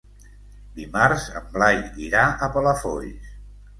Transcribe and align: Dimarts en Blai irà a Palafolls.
Dimarts 0.77 1.27
en 1.41 1.45
Blai 1.57 1.77
irà 2.07 2.25
a 2.31 2.49
Palafolls. 2.57 3.29